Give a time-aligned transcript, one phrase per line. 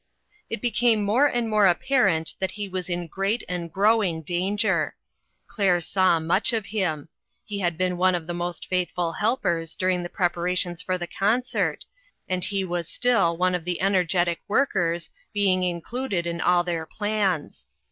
[0.49, 4.95] It became more and more apparent that he was in great and growing danger.
[5.45, 7.07] Claire saw much of him.
[7.45, 11.85] He had been one of the most faithful helpers during the preparations for the concert,
[12.27, 17.67] and lie was still one of the energetic workers, being included in all their plans.